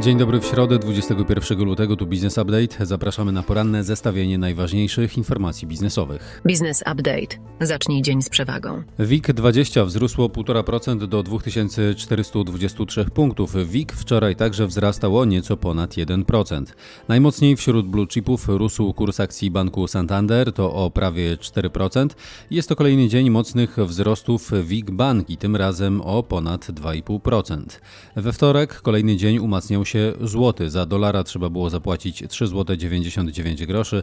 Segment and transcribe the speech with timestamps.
[0.00, 2.86] Dzień dobry w środę 21 lutego tu Business Update.
[2.86, 6.42] Zapraszamy na poranne zestawienie najważniejszych informacji biznesowych.
[6.44, 7.36] Business Update.
[7.60, 8.82] Zacznij dzień z przewagą.
[8.98, 13.54] WIG20 wzrósło 1,5% do 2423 punktów.
[13.66, 16.64] WIG wczoraj także wzrastał o nieco ponad 1%.
[17.08, 22.08] Najmocniej wśród blue chipów rósł kurs akcji banku Santander, to o prawie 4%.
[22.50, 27.62] Jest to kolejny dzień mocnych wzrostów WIG Bank i tym razem o ponad 2,5%.
[28.16, 30.70] We wtorek kolejny dzień umacniał się złoty.
[30.70, 34.02] Za dolara trzeba było zapłacić 3 zł 99 groszy,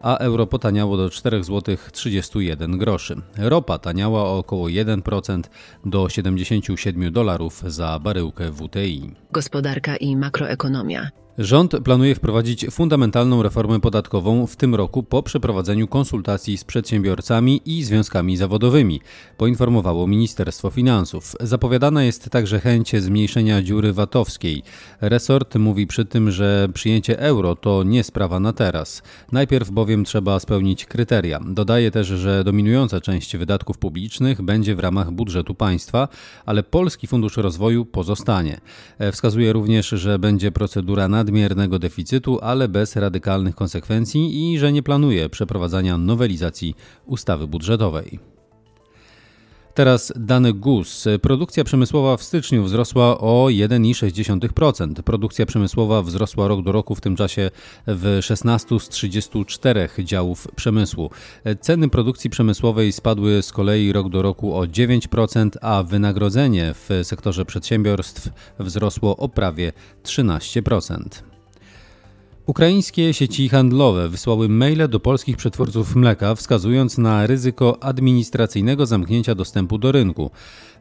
[0.00, 3.16] a euro potaniało do 4 zł 31 groszy.
[3.38, 5.42] Ropa taniała o około 1%
[5.84, 9.14] do 77 dolarów za baryłkę WTI.
[9.32, 11.25] Gospodarka i makroekonomia.
[11.38, 17.84] Rząd planuje wprowadzić fundamentalną reformę podatkową w tym roku po przeprowadzeniu konsultacji z przedsiębiorcami i
[17.84, 19.00] związkami zawodowymi,
[19.36, 21.36] poinformowało Ministerstwo Finansów.
[21.40, 24.62] Zapowiadana jest także chęć zmniejszenia dziury VAT-owskiej.
[25.00, 29.02] Resort mówi przy tym, że przyjęcie euro to nie sprawa na teraz.
[29.32, 31.40] Najpierw bowiem trzeba spełnić kryteria.
[31.46, 36.08] Dodaje też, że dominująca część wydatków publicznych będzie w ramach budżetu państwa,
[36.46, 38.60] ale Polski Fundusz Rozwoju pozostanie.
[39.12, 44.82] Wskazuje również, że będzie procedura nad nadmiernego deficytu, ale bez radykalnych konsekwencji i że nie
[44.82, 46.74] planuje przeprowadzania nowelizacji
[47.06, 48.35] ustawy budżetowej.
[49.76, 51.04] Teraz dane GUS.
[51.22, 55.02] Produkcja przemysłowa w styczniu wzrosła o 1,6%.
[55.02, 57.50] Produkcja przemysłowa wzrosła rok do roku w tym czasie
[57.86, 61.10] w 16 z 34 działów przemysłu.
[61.60, 67.44] Ceny produkcji przemysłowej spadły z kolei rok do roku o 9%, a wynagrodzenie w sektorze
[67.44, 68.28] przedsiębiorstw
[68.58, 69.72] wzrosło o prawie
[70.02, 71.25] 13%.
[72.46, 79.78] Ukraińskie sieci handlowe wysłały maile do polskich przetwórców mleka, wskazując na ryzyko administracyjnego zamknięcia dostępu
[79.78, 80.30] do rynku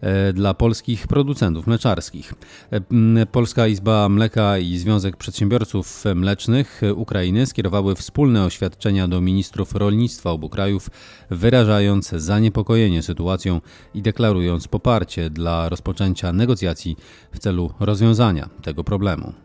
[0.00, 2.34] e, dla polskich producentów mleczarskich.
[2.70, 10.30] E, Polska Izba Mleka i Związek Przedsiębiorców Mlecznych Ukrainy skierowały wspólne oświadczenia do ministrów rolnictwa
[10.30, 10.90] obu krajów,
[11.30, 13.60] wyrażając zaniepokojenie sytuacją
[13.94, 16.96] i deklarując poparcie dla rozpoczęcia negocjacji
[17.32, 19.43] w celu rozwiązania tego problemu.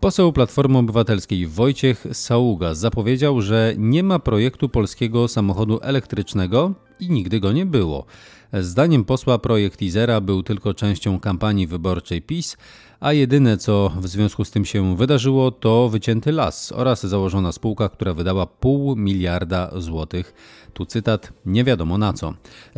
[0.00, 7.40] Poseł Platformy Obywatelskiej Wojciech Saługa zapowiedział, że nie ma projektu polskiego samochodu elektrycznego i nigdy
[7.40, 8.04] go nie było.
[8.52, 12.56] Zdaniem posła projekt Izera był tylko częścią kampanii wyborczej PiS,
[13.00, 17.88] a jedyne co w związku z tym się wydarzyło to wycięty las oraz założona spółka,
[17.88, 20.34] która wydała pół miliarda złotych.
[20.74, 22.34] Tu cytat, nie wiadomo na co.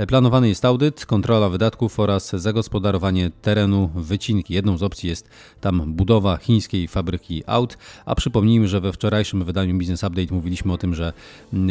[0.09, 4.55] Planowany jest audyt, kontrola wydatków oraz zagospodarowanie terenu wycinki.
[4.55, 5.29] Jedną z opcji jest
[5.61, 10.79] tam budowa chińskiej fabryki aut, a przypomnijmy, że we wczorajszym wydaniu Business Update mówiliśmy o
[10.79, 11.13] tym, że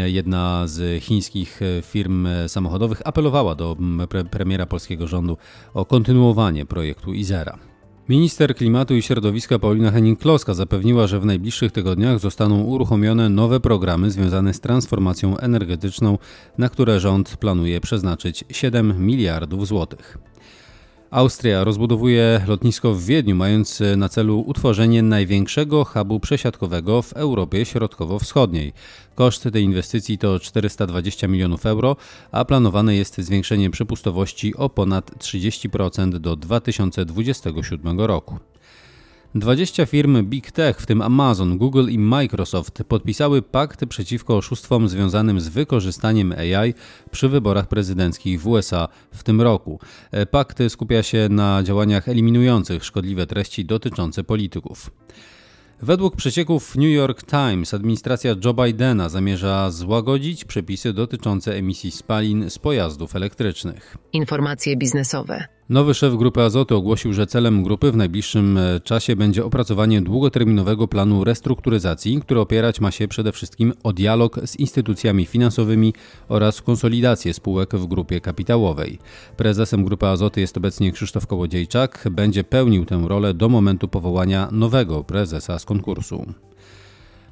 [0.05, 3.77] jedna z chińskich firm samochodowych apelowała do
[4.31, 5.37] premiera polskiego rządu
[5.73, 7.59] o kontynuowanie projektu Izera.
[8.09, 14.11] Minister Klimatu i Środowiska Paulina Henning-Kloska zapewniła, że w najbliższych tygodniach zostaną uruchomione nowe programy
[14.11, 16.17] związane z transformacją energetyczną,
[16.57, 20.17] na które rząd planuje przeznaczyć 7 miliardów złotych.
[21.11, 28.73] Austria rozbudowuje lotnisko w Wiedniu, mając na celu utworzenie największego hubu przesiadkowego w Europie Środkowo-Wschodniej.
[29.15, 31.95] Koszt tej inwestycji to 420 milionów euro,
[32.31, 38.37] a planowane jest zwiększenie przepustowości o ponad 30% do 2027 roku.
[39.35, 45.39] 20 firm Big Tech, w tym Amazon, Google i Microsoft, podpisały pakt przeciwko oszustwom związanym
[45.39, 46.73] z wykorzystaniem AI
[47.11, 49.79] przy wyborach prezydenckich w USA w tym roku.
[50.31, 54.91] Pakt skupia się na działaniach eliminujących szkodliwe treści dotyczące polityków.
[55.81, 62.59] Według przecieków New York Times administracja Joe Bidena zamierza złagodzić przepisy dotyczące emisji spalin z
[62.59, 63.97] pojazdów elektrycznych.
[64.13, 65.58] Informacje biznesowe.
[65.69, 70.87] Nowy szef Grupy Azoty ogłosił, że celem grupy w najbliższym e, czasie będzie opracowanie długoterminowego
[70.87, 75.93] planu restrukturyzacji, który opierać ma się przede wszystkim o dialog z instytucjami finansowymi
[76.27, 78.99] oraz konsolidację spółek w grupie kapitałowej.
[79.37, 85.03] Prezesem Grupy Azoty jest obecnie Krzysztof Kołodziejczak, będzie pełnił tę rolę do momentu powołania nowego
[85.03, 86.33] prezesa z konkursu.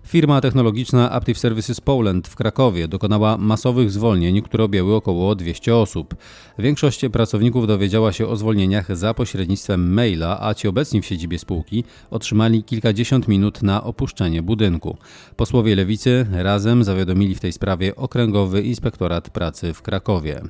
[0.07, 6.15] Firma technologiczna Aptiv Services Poland w Krakowie dokonała masowych zwolnień, które objęły około 200 osób.
[6.59, 11.83] Większość pracowników dowiedziała się o zwolnieniach za pośrednictwem maila, a ci obecni w siedzibie spółki
[12.11, 14.97] otrzymali kilkadziesiąt minut na opuszczenie budynku.
[15.35, 20.41] Posłowie Lewicy razem zawiadomili w tej sprawie Okręgowy Inspektorat Pracy w Krakowie.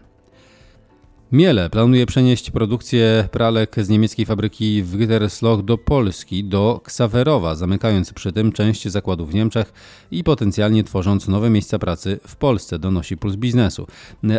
[1.31, 8.13] Miele planuje przenieść produkcję pralek z niemieckiej fabryki w Gütersloh do Polski, do Ksawerowa, zamykając
[8.13, 9.73] przy tym część zakładów w Niemczech
[10.11, 13.87] i potencjalnie tworząc nowe miejsca pracy w Polsce, donosi Puls Biznesu.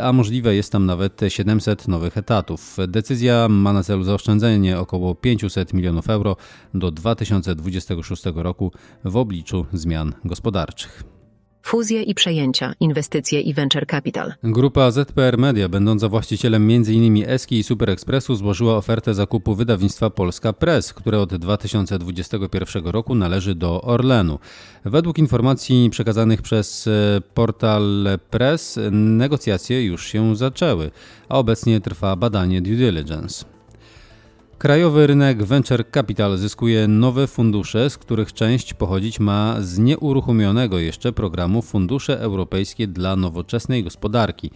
[0.03, 2.77] A możliwe jest tam nawet 700 nowych etatów.
[2.89, 6.37] Decyzja ma na celu zaoszczędzenie około 500 milionów euro
[6.75, 8.73] do 2026 roku
[9.05, 11.18] w obliczu zmian gospodarczych.
[11.69, 14.35] Fuzje i przejęcia, inwestycje i venture capital.
[14.43, 17.25] Grupa ZPR Media, będąca właścicielem m.in.
[17.27, 23.55] Eski i Super Expressu, złożyła ofertę zakupu wydawnictwa Polska Press, które od 2021 roku należy
[23.55, 24.39] do Orlenu.
[24.85, 30.91] Według informacji przekazanych przez e, portal Press, negocjacje już się zaczęły,
[31.29, 33.58] a obecnie trwa badanie due diligence.
[34.59, 41.13] Krajowy rynek Venture Capital zyskuje nowe fundusze, z których część pochodzić ma z nieuruchomionego jeszcze
[41.13, 44.51] programu Fundusze Europejskie dla Nowoczesnej Gospodarki.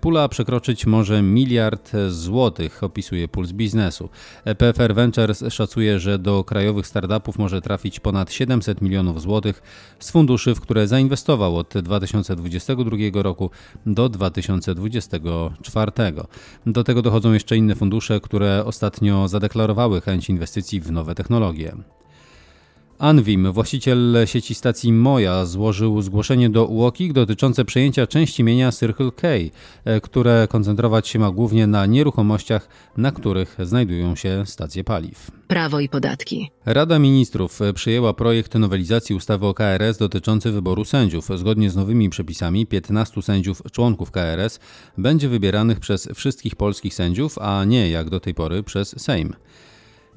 [0.00, 4.08] Pula przekroczyć może miliard złotych, opisuje Puls Biznesu.
[4.58, 9.62] PFR Ventures szacuje, że do krajowych startupów może trafić ponad 700 milionów złotych
[9.98, 13.50] z funduszy, w które zainwestował od 2022 roku
[13.86, 15.92] do 2024.
[16.66, 21.76] Do tego dochodzą jeszcze inne fundusze, które ostatnio zadeklarowały chęć inwestycji w nowe technologie.
[23.02, 29.28] Anvim, właściciel sieci stacji Moja, złożył zgłoszenie do UOKiK dotyczące przejęcia części mienia Circle K,
[29.84, 35.30] e, które koncentrować się ma głównie na nieruchomościach, na których znajdują się stacje paliw.
[35.48, 36.50] Prawo i podatki.
[36.66, 41.28] Rada Ministrów przyjęła projekt nowelizacji ustawy o KRS dotyczący wyboru sędziów.
[41.36, 44.60] Zgodnie z nowymi przepisami 15 sędziów członków KRS
[44.98, 49.34] będzie wybieranych przez wszystkich polskich sędziów, a nie jak do tej pory przez Sejm.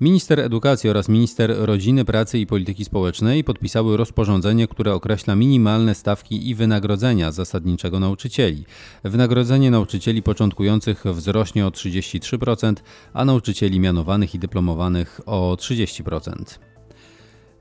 [0.01, 6.49] Minister Edukacji oraz Minister Rodziny, Pracy i Polityki Społecznej podpisały rozporządzenie, które określa minimalne stawki
[6.49, 8.65] i wynagrodzenia zasadniczego nauczycieli.
[9.03, 12.75] Wynagrodzenie nauczycieli początkujących wzrośnie o 33%,
[13.13, 16.74] a nauczycieli mianowanych i dyplomowanych o 30%.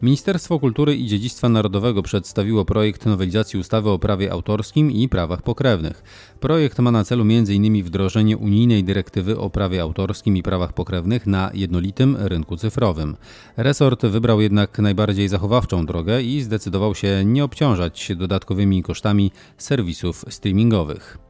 [0.02, 6.02] Ministerstwo Kultury i Dziedzictwa Narodowego przedstawiło projekt nowelizacji ustawy o prawie autorskim i prawach pokrewnych.
[6.40, 7.84] Projekt ma na celu m.in.
[7.84, 13.16] wdrożenie unijnej dyrektywy o prawie autorskim i prawach pokrewnych na jednolitym rynku cyfrowym.
[13.56, 21.23] Resort wybrał jednak najbardziej zachowawczą drogę i zdecydował się nie obciążać dodatkowymi kosztami serwisów streamingowych.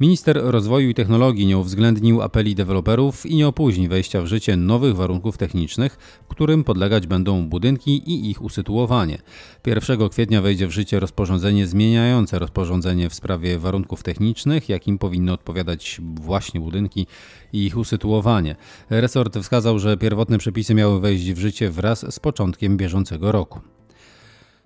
[0.00, 4.96] Minister Rozwoju i Technologii nie uwzględnił apeli deweloperów i nie opóźni wejścia w życie nowych
[4.96, 5.98] warunków technicznych,
[6.28, 9.18] którym podlegać będą budynki i ich usytuowanie.
[9.66, 16.00] 1 kwietnia wejdzie w życie rozporządzenie zmieniające rozporządzenie w sprawie warunków technicznych, jakim powinny odpowiadać
[16.14, 17.06] właśnie budynki
[17.52, 18.56] i ich usytuowanie.
[18.90, 23.75] Resort wskazał, że pierwotne przepisy miały wejść w życie wraz z początkiem bieżącego roku.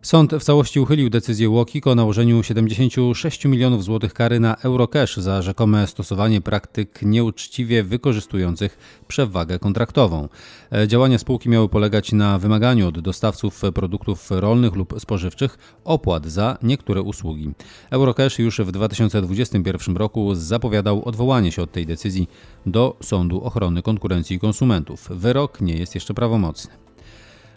[0.02, 5.42] Sąd w całości uchylił decyzję UOKiK o nałożeniu 76 milionów złotych kary na Eurocash za
[5.42, 10.28] rzekome stosowanie praktyk nieuczciwie wykorzystujących przewagę kontraktową.
[10.72, 16.58] E, działania spółki miały polegać na wymaganiu od dostawców produktów rolnych lub spożywczych opłat za
[16.62, 17.50] niektóre usługi.
[17.90, 22.28] Eurocash już w 2021 roku zapowiadał odwołanie się od tej decyzji
[22.66, 25.08] do Sądu Ochrony Konkurencji i Konsumentów.
[25.10, 26.79] Wyrok nie jest jeszcze prawomocny.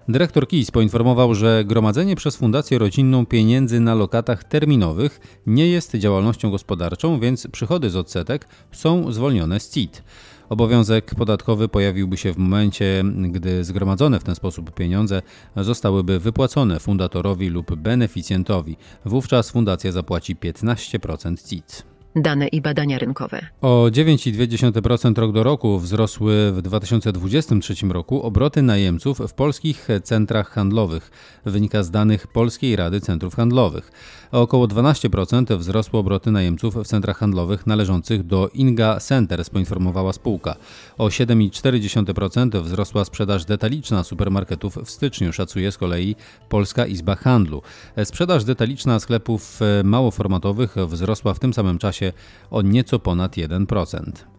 [0.07, 6.51] Dyrektor KIS poinformował, że gromadzenie przez Fundację Rodzinną pieniędzy na lokatach terminowych nie jest działalnością
[6.51, 10.03] gospodarczą, więc przychody z odsetek są zwolnione z CIT.
[10.49, 15.21] Obowiązek podatkowy pojawiłby się w momencie, gdy zgromadzone w ten sposób pieniądze
[15.55, 18.77] zostałyby wypłacone fundatorowi lub beneficjentowi.
[19.05, 21.92] Wówczas fundacja zapłaci 15% CIT.
[22.15, 23.45] Dane i badania rynkowe.
[23.61, 31.11] O 9,2% rok do roku wzrosły w 2023 roku obroty najemców w polskich centrach handlowych,
[31.45, 33.91] wynika z danych Polskiej Rady Centrów Handlowych.
[34.31, 40.55] O około 12% wzrosły obroty najemców w centrach handlowych należących do Inga Centers, poinformowała spółka.
[40.97, 46.15] O 7,4% wzrosła sprzedaż detaliczna supermarketów w styczniu, szacuje z kolei
[46.49, 47.61] Polska Izba Handlu.
[48.03, 52.02] Sprzedaż detaliczna sklepów małoformatowych wzrosła w tym samym czasie
[52.51, 54.33] o nieco ponad 1%.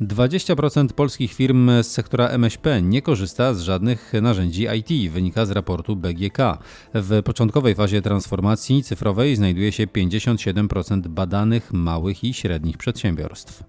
[0.00, 5.96] 20% polskich firm z sektora MŚP nie korzysta z żadnych narzędzi IT, wynika z raportu
[5.96, 6.38] BGK.
[6.94, 13.62] W początkowej fazie transformacji cyfrowej znajduje się 57% badanych małych i średnich przedsiębiorstw.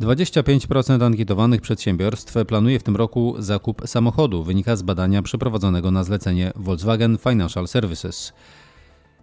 [0.00, 6.52] 25% ankietowanych przedsiębiorstw planuje w tym roku zakup samochodu, wynika z badania przeprowadzonego na zlecenie
[6.56, 8.32] Volkswagen Financial Services.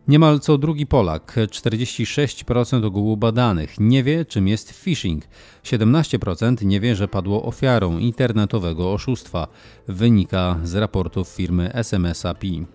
[0.07, 5.23] Niemal co drugi Polak, 46% ogółu badanych, nie wie, czym jest phishing.
[5.63, 9.47] 17% nie wie, że padło ofiarą internetowego oszustwa,
[9.87, 12.65] wynika z raportów firmy SMS API.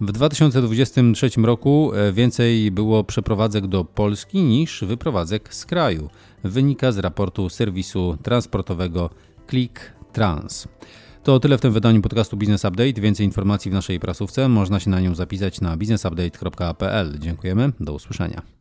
[0.00, 6.10] W 2023 roku e, więcej było przeprowadzek do Polski niż wyprowadzek z kraju.
[6.44, 9.10] Wynika z raportu serwisu transportowego
[9.50, 9.80] Click
[10.12, 10.68] Trans.
[11.26, 13.00] To tyle w tym wydaniu podcastu Business Update.
[13.00, 14.48] Więcej informacji w naszej prasówce.
[14.48, 17.18] Można się na nią zapisać na businessupdate.pl.
[17.18, 17.72] Dziękujemy.
[17.80, 18.55] Do usłyszenia.